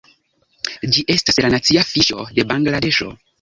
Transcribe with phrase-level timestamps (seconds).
[0.95, 3.13] Ĝi estas la nacia fiŝo de Bangladeŝo.